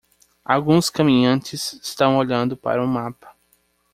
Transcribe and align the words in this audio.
Alguns 0.43 0.89
caminhantes 0.89 1.73
estão 1.73 2.17
olhando 2.17 2.57
para 2.57 2.83
um 2.83 2.87
mapa. 2.87 3.35